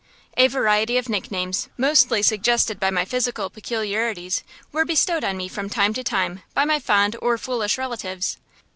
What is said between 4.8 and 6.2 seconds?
bestowed on me from time to